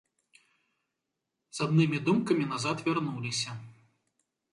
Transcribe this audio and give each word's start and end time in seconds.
З 1.57 1.61
аднымі 1.65 1.99
думкамі 2.07 2.45
назад 2.53 2.81
вярнуліся. 2.87 3.51